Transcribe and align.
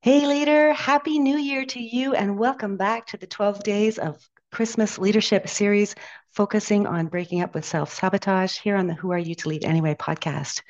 Hey, 0.00 0.26
leader, 0.26 0.72
happy 0.72 1.18
new 1.18 1.36
year 1.36 1.64
to 1.64 1.80
you, 1.80 2.14
and 2.14 2.38
welcome 2.38 2.76
back 2.76 3.06
to 3.06 3.16
the 3.16 3.26
12 3.26 3.62
Days 3.62 3.98
of 3.98 4.18
Christmas 4.50 4.98
Leadership 4.98 5.48
series 5.48 5.94
focusing 6.32 6.86
on 6.86 7.06
breaking 7.06 7.40
up 7.40 7.54
with 7.54 7.64
self 7.64 7.92
sabotage 7.92 8.58
here 8.58 8.76
on 8.76 8.86
the 8.86 8.94
Who 8.94 9.12
Are 9.12 9.18
You 9.18 9.34
to 9.36 9.48
Lead 9.48 9.64
Anyway 9.64 9.94
podcast. 9.94 10.62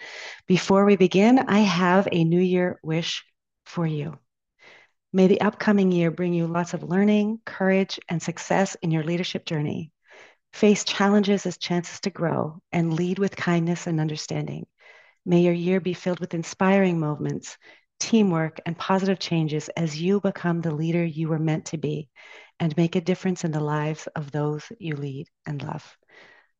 Before 0.47 0.85
we 0.85 0.97
begin, 0.97 1.39
I 1.39 1.61
have 1.61 2.09
a 2.13 2.25
new 2.25 2.41
year 2.41 2.79
wish 2.83 3.25
for 3.65 3.87
you. 3.87 4.19
May 5.13 5.29
the 5.29 5.41
upcoming 5.41 5.93
year 5.93 6.11
bring 6.11 6.35
you 6.35 6.47
lots 6.47 6.75
of 6.75 6.83
learning, 6.83 7.41
courage, 7.45 8.01
and 8.09 8.23
success 8.23 8.77
in 8.83 8.91
your 8.91 9.05
leadership 9.05 9.47
journey. 9.47 9.93
Face 10.53 10.85
challenges 10.85 11.47
as 11.47 11.57
chances 11.57 12.01
to 12.01 12.11
grow 12.11 12.61
and 12.73 12.93
lead 12.93 13.19
with 13.19 13.37
kindness 13.37 13.87
and 13.87 14.01
understanding. 14.01 14.67
May 15.25 15.41
your 15.41 15.55
year 15.55 15.81
be 15.81 15.95
filled 15.95 16.21
with 16.21 16.35
inspiring 16.35 16.99
moments 16.99 17.57
teamwork, 18.03 18.61
and 18.67 18.77
positive 18.77 19.19
changes 19.19 19.69
as 19.71 20.01
you 20.01 20.21
become 20.21 20.61
the 20.61 20.75
leader 20.75 21.05
you 21.05 21.29
were 21.29 21.39
meant 21.39 21.67
to 21.67 21.79
be 21.79 22.09
and 22.59 22.77
make 22.77 22.97
a 22.97 23.01
difference 23.01 23.45
in 23.45 23.53
the 23.53 23.61
lives 23.61 24.09
of 24.17 24.33
those 24.33 24.65
you 24.79 24.97
lead 24.97 25.29
and 25.47 25.63
love. 25.63 25.97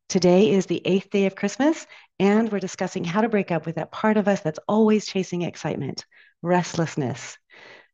Today 0.07 0.51
is 0.51 0.65
the 0.67 0.81
eighth 0.85 1.09
day 1.09 1.25
of 1.25 1.35
Christmas, 1.35 1.85
and 2.17 2.49
we're 2.49 2.59
discussing 2.59 3.03
how 3.03 3.21
to 3.21 3.29
break 3.29 3.51
up 3.51 3.65
with 3.65 3.75
that 3.75 3.91
part 3.91 4.15
of 4.15 4.27
us 4.27 4.39
that's 4.39 4.59
always 4.67 5.05
chasing 5.05 5.41
excitement, 5.41 6.05
restlessness. 6.41 7.37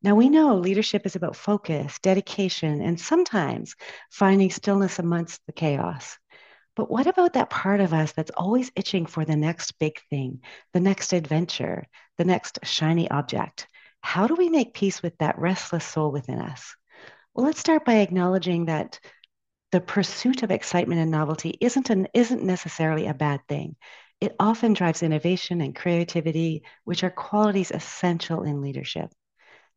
Now, 0.03 0.15
we 0.15 0.29
know 0.29 0.55
leadership 0.55 1.05
is 1.05 1.15
about 1.15 1.35
focus, 1.35 1.97
dedication, 1.99 2.81
and 2.81 2.99
sometimes 2.99 3.75
finding 4.11 4.51
stillness 4.51 4.99
amongst 4.99 5.41
the 5.47 5.53
chaos. 5.53 6.17
But 6.79 6.89
what 6.89 7.07
about 7.07 7.33
that 7.33 7.49
part 7.49 7.81
of 7.81 7.93
us 7.93 8.13
that's 8.13 8.31
always 8.37 8.71
itching 8.73 9.05
for 9.05 9.25
the 9.25 9.35
next 9.35 9.73
big 9.79 9.99
thing, 10.09 10.39
the 10.71 10.79
next 10.79 11.11
adventure, 11.11 11.85
the 12.17 12.23
next 12.23 12.59
shiny 12.63 13.11
object? 13.11 13.67
How 13.99 14.27
do 14.27 14.35
we 14.35 14.47
make 14.47 14.73
peace 14.73 15.03
with 15.03 15.17
that 15.17 15.37
restless 15.37 15.83
soul 15.83 16.09
within 16.09 16.39
us? 16.39 16.73
Well, 17.33 17.45
let's 17.45 17.59
start 17.59 17.83
by 17.83 17.95
acknowledging 17.95 18.67
that 18.67 19.01
the 19.73 19.81
pursuit 19.81 20.41
of 20.41 20.51
excitement 20.51 21.01
and 21.01 21.11
novelty 21.11 21.57
isn't, 21.59 21.89
an, 21.89 22.07
isn't 22.13 22.43
necessarily 22.43 23.07
a 23.07 23.13
bad 23.13 23.41
thing. 23.49 23.75
It 24.21 24.37
often 24.39 24.71
drives 24.71 25.03
innovation 25.03 25.59
and 25.59 25.75
creativity, 25.75 26.63
which 26.85 27.03
are 27.03 27.09
qualities 27.09 27.71
essential 27.71 28.43
in 28.43 28.61
leadership. 28.61 29.11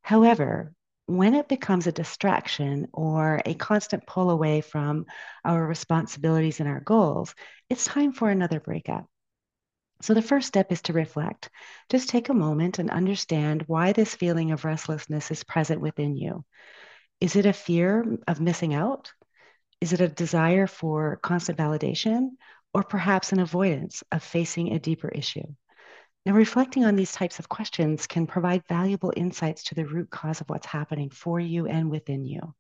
However, 0.03 0.73
when 1.17 1.35
it 1.35 1.49
becomes 1.49 1.87
a 1.87 1.93
distraction 1.93 2.89
or 2.93 3.43
a 3.45 3.55
constant 3.55 4.07
pull 4.07 4.31
away 4.31 4.61
from 4.61 5.07
our 5.45 5.67
responsibilities 5.67 6.61
and 6.61 6.69
our 6.69 6.81
goals, 6.81 7.35
it's 7.69 7.85
time 7.85 8.13
for 8.13 8.31
another 8.31 8.61
breakup. 8.61 9.07
So, 10.01 10.15
the 10.15 10.23
first 10.23 10.49
step 10.49 10.73
is 10.73 10.83
to 10.83 10.93
reflect. 10.93 11.49
Just 11.89 12.09
take 12.09 12.29
a 12.29 12.35
moment 12.35 12.79
and 12.79 12.91
understand 12.91 13.63
why 13.67 13.93
this 13.93 14.15
feeling 14.15 14.51
of 14.51 14.65
restlessness 14.65 15.31
is 15.31 15.45
present 15.45 15.81
within 15.81 16.17
you. 16.17 16.45
Is 17.21 17.37
it 17.37 17.47
a 17.47 17.53
fear 17.53 18.19
of 18.27 18.41
missing 18.41 18.75
out? 18.75 19.13
Is 19.81 19.93
it 19.93 20.01
a 20.01 20.09
desire 20.09 20.67
for 20.67 21.19
constant 21.23 21.59
validation? 21.59 22.31
Or 22.75 22.83
perhaps 22.83 23.33
an 23.33 23.41
avoidance 23.41 24.03
of 24.11 24.23
facing 24.23 24.73
a 24.73 24.81
deeper 24.81 25.09
issue? 25.09 25.47
Now, 26.25 26.35
reflecting 26.35 26.85
on 26.85 26.95
these 26.95 27.13
types 27.13 27.41
of 27.41 27.49
questions 27.49 28.07
can 28.07 28.29
provide 28.29 28.63
valuable 28.69 29.13
insights 29.17 29.65
to 29.65 29.75
the 29.75 29.87
root 29.87 30.09
cause 30.09 30.41
of 30.41 30.49
what's 30.49 30.67
happening 30.67 31.11
for 31.11 31.41
you 31.41 31.67
and 31.67 31.91
within 31.91 32.25
you. 32.25 32.55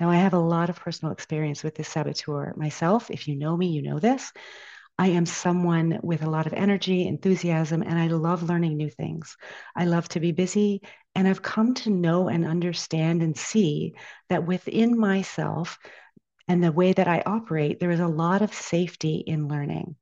Now, 0.00 0.10
I 0.10 0.16
have 0.16 0.32
a 0.32 0.38
lot 0.38 0.70
of 0.70 0.80
personal 0.80 1.12
experience 1.12 1.62
with 1.62 1.74
this 1.74 1.88
saboteur 1.88 2.54
myself. 2.56 3.10
If 3.10 3.28
you 3.28 3.36
know 3.36 3.54
me, 3.56 3.68
you 3.68 3.82
know 3.82 3.98
this. 3.98 4.32
I 4.98 5.08
am 5.08 5.26
someone 5.26 6.00
with 6.02 6.22
a 6.22 6.30
lot 6.30 6.46
of 6.46 6.54
energy, 6.54 7.06
enthusiasm, 7.06 7.82
and 7.82 7.98
I 7.98 8.06
love 8.06 8.42
learning 8.42 8.78
new 8.78 8.88
things. 8.88 9.36
I 9.74 9.84
love 9.84 10.08
to 10.10 10.20
be 10.20 10.32
busy, 10.32 10.80
and 11.14 11.28
I've 11.28 11.42
come 11.42 11.74
to 11.74 11.90
know 11.90 12.28
and 12.28 12.46
understand 12.46 13.22
and 13.22 13.36
see 13.36 13.94
that 14.30 14.46
within 14.46 14.98
myself 14.98 15.78
and 16.48 16.64
the 16.64 16.72
way 16.72 16.94
that 16.94 17.08
I 17.08 17.22
operate, 17.26 17.78
there 17.78 17.90
is 17.90 18.00
a 18.00 18.06
lot 18.06 18.40
of 18.40 18.54
safety 18.54 19.16
in 19.16 19.48
learning. 19.48 19.96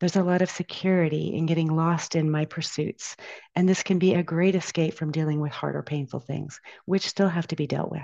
There's 0.00 0.16
a 0.16 0.22
lot 0.22 0.42
of 0.42 0.50
security 0.50 1.34
in 1.34 1.46
getting 1.46 1.74
lost 1.74 2.16
in 2.16 2.30
my 2.30 2.44
pursuits. 2.44 3.16
And 3.54 3.68
this 3.68 3.82
can 3.82 3.98
be 3.98 4.14
a 4.14 4.22
great 4.22 4.54
escape 4.54 4.94
from 4.94 5.12
dealing 5.12 5.40
with 5.40 5.52
hard 5.52 5.76
or 5.76 5.82
painful 5.82 6.20
things, 6.20 6.60
which 6.84 7.08
still 7.08 7.28
have 7.28 7.46
to 7.48 7.56
be 7.56 7.66
dealt 7.66 7.90
with. 7.90 8.02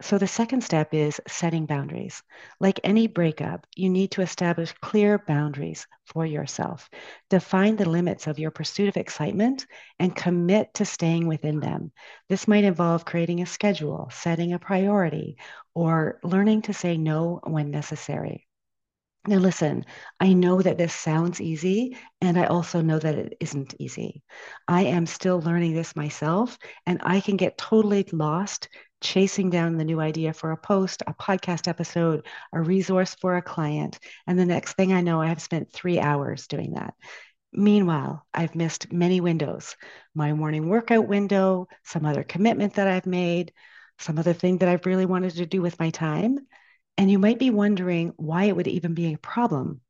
So 0.00 0.16
the 0.16 0.28
second 0.28 0.62
step 0.62 0.94
is 0.94 1.20
setting 1.26 1.66
boundaries. 1.66 2.22
Like 2.60 2.78
any 2.84 3.08
breakup, 3.08 3.66
you 3.74 3.90
need 3.90 4.12
to 4.12 4.22
establish 4.22 4.72
clear 4.80 5.18
boundaries 5.18 5.88
for 6.06 6.24
yourself. 6.24 6.88
Define 7.30 7.74
the 7.74 7.88
limits 7.88 8.28
of 8.28 8.38
your 8.38 8.52
pursuit 8.52 8.88
of 8.88 8.96
excitement 8.96 9.66
and 9.98 10.14
commit 10.14 10.74
to 10.74 10.84
staying 10.84 11.26
within 11.26 11.58
them. 11.58 11.90
This 12.28 12.46
might 12.46 12.64
involve 12.64 13.04
creating 13.04 13.40
a 13.42 13.46
schedule, 13.46 14.08
setting 14.12 14.52
a 14.52 14.60
priority, 14.60 15.36
or 15.74 16.20
learning 16.22 16.62
to 16.62 16.74
say 16.74 16.96
no 16.96 17.40
when 17.42 17.72
necessary. 17.72 18.47
Now, 19.28 19.36
listen, 19.36 19.84
I 20.18 20.32
know 20.32 20.62
that 20.62 20.78
this 20.78 20.94
sounds 20.94 21.38
easy, 21.38 21.98
and 22.22 22.38
I 22.38 22.46
also 22.46 22.80
know 22.80 22.98
that 22.98 23.14
it 23.14 23.36
isn't 23.40 23.74
easy. 23.78 24.22
I 24.66 24.84
am 24.84 25.04
still 25.04 25.38
learning 25.42 25.74
this 25.74 25.94
myself, 25.94 26.56
and 26.86 26.98
I 27.02 27.20
can 27.20 27.36
get 27.36 27.58
totally 27.58 28.08
lost 28.10 28.70
chasing 29.02 29.50
down 29.50 29.76
the 29.76 29.84
new 29.84 30.00
idea 30.00 30.32
for 30.32 30.52
a 30.52 30.56
post, 30.56 31.02
a 31.06 31.12
podcast 31.12 31.68
episode, 31.68 32.24
a 32.54 32.62
resource 32.62 33.16
for 33.16 33.36
a 33.36 33.42
client. 33.42 33.98
And 34.26 34.38
the 34.38 34.46
next 34.46 34.76
thing 34.76 34.94
I 34.94 35.02
know, 35.02 35.20
I 35.20 35.26
have 35.26 35.42
spent 35.42 35.70
three 35.70 36.00
hours 36.00 36.46
doing 36.46 36.72
that. 36.72 36.94
Meanwhile, 37.52 38.24
I've 38.32 38.54
missed 38.54 38.90
many 38.94 39.20
windows 39.20 39.76
my 40.14 40.32
morning 40.32 40.70
workout 40.70 41.06
window, 41.06 41.68
some 41.84 42.06
other 42.06 42.24
commitment 42.24 42.76
that 42.76 42.88
I've 42.88 43.04
made, 43.04 43.52
some 43.98 44.18
other 44.18 44.32
thing 44.32 44.56
that 44.58 44.70
I've 44.70 44.86
really 44.86 45.04
wanted 45.04 45.34
to 45.34 45.44
do 45.44 45.60
with 45.60 45.78
my 45.78 45.90
time. 45.90 46.38
And 46.98 47.10
you 47.10 47.18
might 47.18 47.38
be 47.38 47.50
wondering 47.50 48.12
why 48.16 48.44
it 48.44 48.56
would 48.56 48.66
even 48.66 48.92
be 48.92 49.14
a 49.14 49.18
problem. 49.18 49.80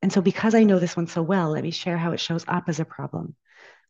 And 0.00 0.12
so, 0.12 0.20
because 0.20 0.54
I 0.54 0.64
know 0.64 0.78
this 0.78 0.96
one 0.96 1.06
so 1.06 1.22
well, 1.22 1.50
let 1.50 1.62
me 1.62 1.70
share 1.70 1.98
how 1.98 2.12
it 2.12 2.20
shows 2.20 2.44
up 2.48 2.64
as 2.68 2.80
a 2.80 2.84
problem. 2.84 3.36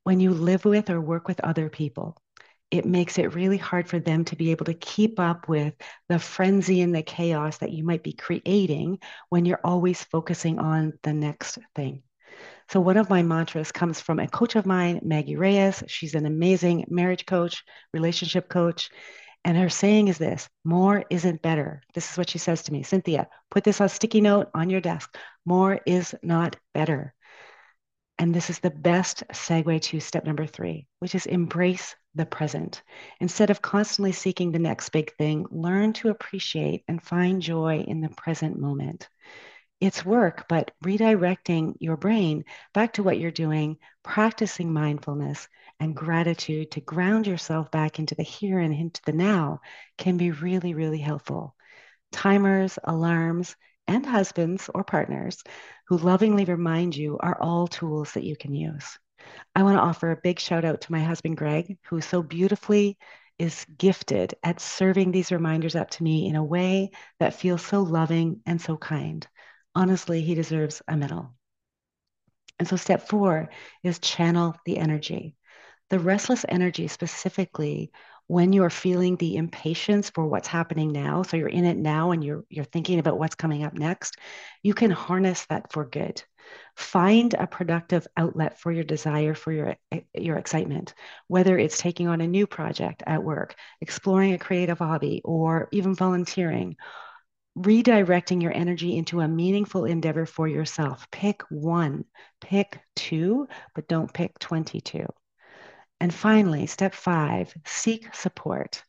When 0.02 0.20
you 0.20 0.32
live 0.32 0.64
with 0.64 0.90
or 0.90 1.00
work 1.00 1.28
with 1.28 1.40
other 1.40 1.70
people, 1.70 2.20
it 2.72 2.84
makes 2.84 3.16
it 3.16 3.34
really 3.34 3.58
hard 3.58 3.88
for 3.88 4.00
them 4.00 4.24
to 4.24 4.36
be 4.36 4.50
able 4.50 4.64
to 4.64 4.74
keep 4.74 5.20
up 5.20 5.48
with 5.48 5.74
the 6.08 6.18
frenzy 6.18 6.80
and 6.80 6.94
the 6.94 7.02
chaos 7.02 7.58
that 7.58 7.70
you 7.70 7.84
might 7.84 8.02
be 8.02 8.12
creating 8.12 8.98
when 9.28 9.44
you're 9.44 9.60
always 9.62 10.02
focusing 10.02 10.58
on 10.58 10.94
the 11.02 11.12
next 11.12 11.58
thing. 11.76 12.02
So, 12.68 12.80
one 12.80 12.96
of 12.96 13.10
my 13.10 13.22
mantras 13.22 13.72
comes 13.72 14.00
from 14.00 14.18
a 14.18 14.26
coach 14.26 14.56
of 14.56 14.66
mine, 14.66 15.00
Maggie 15.02 15.36
Reyes. 15.36 15.84
She's 15.86 16.14
an 16.14 16.26
amazing 16.26 16.86
marriage 16.88 17.26
coach, 17.26 17.62
relationship 17.92 18.48
coach. 18.48 18.90
And 19.44 19.56
her 19.56 19.68
saying 19.68 20.08
is 20.08 20.18
this 20.18 20.48
more 20.64 21.04
isn't 21.10 21.42
better. 21.42 21.82
This 21.94 22.10
is 22.10 22.18
what 22.18 22.30
she 22.30 22.38
says 22.38 22.62
to 22.64 22.72
me 22.72 22.82
Cynthia, 22.82 23.28
put 23.50 23.64
this 23.64 23.80
on 23.80 23.88
sticky 23.88 24.20
note 24.20 24.50
on 24.54 24.70
your 24.70 24.80
desk. 24.80 25.16
More 25.44 25.80
is 25.84 26.14
not 26.22 26.56
better. 26.74 27.14
And 28.18 28.32
this 28.32 28.50
is 28.50 28.60
the 28.60 28.70
best 28.70 29.24
segue 29.32 29.80
to 29.82 29.98
step 29.98 30.24
number 30.24 30.46
three, 30.46 30.86
which 31.00 31.14
is 31.16 31.26
embrace 31.26 31.96
the 32.14 32.26
present. 32.26 32.82
Instead 33.20 33.50
of 33.50 33.62
constantly 33.62 34.12
seeking 34.12 34.52
the 34.52 34.58
next 34.60 34.90
big 34.90 35.12
thing, 35.16 35.46
learn 35.50 35.92
to 35.94 36.10
appreciate 36.10 36.84
and 36.86 37.02
find 37.02 37.42
joy 37.42 37.78
in 37.80 38.00
the 38.00 38.10
present 38.10 38.58
moment. 38.58 39.08
It's 39.82 40.04
work, 40.04 40.46
but 40.48 40.70
redirecting 40.84 41.74
your 41.80 41.96
brain 41.96 42.44
back 42.72 42.92
to 42.92 43.02
what 43.02 43.18
you're 43.18 43.32
doing, 43.32 43.78
practicing 44.04 44.72
mindfulness, 44.72 45.48
and 45.80 45.96
gratitude 45.96 46.70
to 46.70 46.80
ground 46.80 47.26
yourself 47.26 47.68
back 47.72 47.98
into 47.98 48.14
the 48.14 48.22
here 48.22 48.60
and 48.60 48.72
into 48.72 49.02
the 49.04 49.12
now 49.12 49.60
can 49.98 50.18
be 50.18 50.30
really, 50.30 50.72
really 50.74 51.00
helpful. 51.00 51.56
Timers, 52.12 52.78
alarms, 52.84 53.56
and 53.88 54.06
husbands 54.06 54.70
or 54.72 54.84
partners 54.84 55.42
who 55.88 55.96
lovingly 55.96 56.44
remind 56.44 56.94
you 56.94 57.18
are 57.18 57.36
all 57.40 57.66
tools 57.66 58.12
that 58.12 58.22
you 58.22 58.36
can 58.36 58.54
use. 58.54 59.00
I 59.56 59.64
want 59.64 59.78
to 59.78 59.82
offer 59.82 60.12
a 60.12 60.20
big 60.22 60.38
shout 60.38 60.64
out 60.64 60.82
to 60.82 60.92
my 60.92 61.00
husband, 61.00 61.36
Greg, 61.36 61.76
who 61.88 62.00
so 62.00 62.22
beautifully 62.22 62.98
is 63.36 63.66
gifted 63.78 64.34
at 64.44 64.60
serving 64.60 65.10
these 65.10 65.32
reminders 65.32 65.74
up 65.74 65.90
to 65.90 66.04
me 66.04 66.28
in 66.28 66.36
a 66.36 66.44
way 66.44 66.92
that 67.18 67.34
feels 67.34 67.66
so 67.66 67.82
loving 67.82 68.42
and 68.46 68.60
so 68.60 68.76
kind. 68.76 69.26
Honestly, 69.74 70.22
he 70.22 70.34
deserves 70.34 70.80
a 70.88 70.96
medal. 70.96 71.34
And 72.58 72.68
so, 72.68 72.76
step 72.76 73.08
four 73.08 73.50
is 73.82 73.98
channel 73.98 74.54
the 74.64 74.78
energy. 74.78 75.34
The 75.90 75.98
restless 75.98 76.44
energy, 76.48 76.88
specifically 76.88 77.92
when 78.28 78.52
you're 78.52 78.70
feeling 78.70 79.16
the 79.16 79.36
impatience 79.36 80.10
for 80.10 80.26
what's 80.26 80.48
happening 80.48 80.92
now, 80.92 81.22
so 81.22 81.36
you're 81.36 81.48
in 81.48 81.66
it 81.66 81.76
now 81.76 82.12
and 82.12 82.24
you're 82.24 82.44
you're 82.50 82.64
thinking 82.64 82.98
about 82.98 83.18
what's 83.18 83.34
coming 83.36 83.64
up 83.64 83.74
next, 83.74 84.16
you 84.62 84.74
can 84.74 84.90
harness 84.90 85.46
that 85.46 85.72
for 85.72 85.84
good. 85.84 86.22
Find 86.76 87.34
a 87.34 87.46
productive 87.46 88.06
outlet 88.16 88.58
for 88.58 88.72
your 88.72 88.84
desire, 88.84 89.34
for 89.34 89.52
your 89.52 89.76
eh, 89.92 90.00
your 90.14 90.38
excitement, 90.38 90.94
whether 91.28 91.58
it's 91.58 91.78
taking 91.78 92.08
on 92.08 92.20
a 92.22 92.28
new 92.28 92.46
project 92.46 93.02
at 93.06 93.24
work, 93.24 93.54
exploring 93.80 94.32
a 94.34 94.38
creative 94.38 94.78
hobby, 94.78 95.20
or 95.24 95.68
even 95.72 95.94
volunteering. 95.94 96.76
Redirecting 97.56 98.42
your 98.42 98.54
energy 98.54 98.96
into 98.96 99.20
a 99.20 99.28
meaningful 99.28 99.84
endeavor 99.84 100.24
for 100.24 100.48
yourself. 100.48 101.06
Pick 101.10 101.42
one, 101.50 102.04
pick 102.40 102.80
two, 102.96 103.46
but 103.74 103.88
don't 103.88 104.12
pick 104.12 104.38
22. 104.38 105.06
And 106.00 106.12
finally, 106.12 106.66
step 106.66 106.94
five, 106.94 107.54
seek 107.66 108.14
support. 108.14 108.82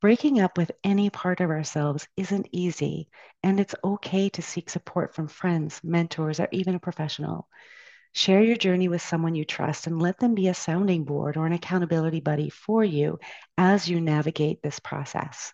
Breaking 0.00 0.40
up 0.40 0.56
with 0.56 0.70
any 0.84 1.10
part 1.10 1.40
of 1.40 1.50
ourselves 1.50 2.06
isn't 2.16 2.48
easy, 2.52 3.08
and 3.42 3.58
it's 3.58 3.74
okay 3.82 4.28
to 4.30 4.42
seek 4.42 4.70
support 4.70 5.14
from 5.14 5.28
friends, 5.28 5.80
mentors, 5.82 6.40
or 6.40 6.48
even 6.52 6.74
a 6.74 6.80
professional. 6.80 7.48
Share 8.12 8.42
your 8.42 8.56
journey 8.56 8.88
with 8.88 9.02
someone 9.02 9.34
you 9.34 9.44
trust 9.44 9.86
and 9.86 10.00
let 10.00 10.18
them 10.18 10.34
be 10.34 10.48
a 10.48 10.54
sounding 10.54 11.04
board 11.04 11.36
or 11.36 11.46
an 11.46 11.52
accountability 11.52 12.20
buddy 12.20 12.50
for 12.50 12.84
you 12.84 13.18
as 13.56 13.88
you 13.88 14.00
navigate 14.00 14.62
this 14.62 14.78
process. 14.78 15.52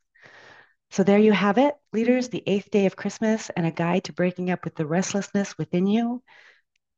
So, 0.91 1.03
there 1.03 1.19
you 1.19 1.33
have 1.33 1.59
it, 1.59 1.75
leaders, 1.93 2.29
the 2.29 2.43
eighth 2.47 2.71
day 2.71 2.87
of 2.87 2.97
Christmas 2.97 3.50
and 3.50 3.67
a 3.67 3.71
guide 3.71 4.05
to 4.05 4.12
breaking 4.12 4.50
up 4.50 4.65
with 4.65 4.75
the 4.77 4.87
restlessness 4.87 5.56
within 5.59 5.87
you. 5.87 6.23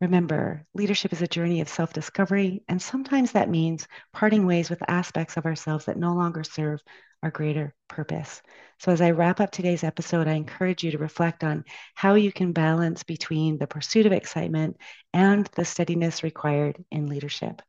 Remember, 0.00 0.64
leadership 0.74 1.12
is 1.12 1.22
a 1.22 1.26
journey 1.26 1.60
of 1.60 1.68
self 1.68 1.92
discovery, 1.92 2.62
and 2.68 2.80
sometimes 2.80 3.32
that 3.32 3.50
means 3.50 3.88
parting 4.12 4.46
ways 4.46 4.70
with 4.70 4.88
aspects 4.88 5.36
of 5.36 5.44
ourselves 5.46 5.86
that 5.86 5.96
no 5.96 6.14
longer 6.14 6.44
serve 6.44 6.80
our 7.22 7.32
greater 7.32 7.74
purpose. 7.88 8.40
So, 8.78 8.92
as 8.92 9.00
I 9.00 9.10
wrap 9.10 9.40
up 9.40 9.50
today's 9.50 9.82
episode, 9.82 10.28
I 10.28 10.34
encourage 10.34 10.84
you 10.84 10.92
to 10.92 10.98
reflect 10.98 11.42
on 11.42 11.64
how 11.94 12.14
you 12.14 12.30
can 12.32 12.52
balance 12.52 13.02
between 13.02 13.58
the 13.58 13.66
pursuit 13.66 14.06
of 14.06 14.12
excitement 14.12 14.76
and 15.12 15.46
the 15.56 15.64
steadiness 15.64 16.22
required 16.22 16.84
in 16.92 17.08
leadership. 17.08 17.60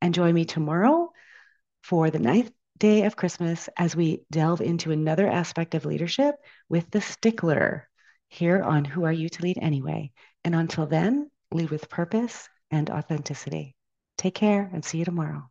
And 0.00 0.14
join 0.14 0.34
me 0.34 0.46
tomorrow 0.46 1.12
for 1.82 2.10
the 2.10 2.18
ninth 2.18 2.50
day 2.78 3.04
of 3.04 3.16
Christmas 3.16 3.68
as 3.76 3.94
we 3.94 4.24
delve 4.30 4.60
into 4.60 4.90
another 4.90 5.28
aspect 5.28 5.74
of 5.74 5.84
leadership 5.84 6.34
with 6.68 6.90
the 6.90 7.00
stickler 7.00 7.88
here 8.28 8.62
on 8.62 8.84
Who 8.84 9.04
Are 9.04 9.12
You 9.12 9.28
to 9.28 9.42
Lead 9.42 9.58
Anyway? 9.60 10.12
And 10.44 10.54
until 10.54 10.86
then, 10.86 11.30
lead 11.52 11.70
with 11.70 11.88
purpose 11.88 12.48
and 12.70 12.90
authenticity. 12.90 13.76
Take 14.18 14.34
care 14.34 14.68
and 14.72 14.84
see 14.84 14.98
you 14.98 15.04
tomorrow. 15.04 15.48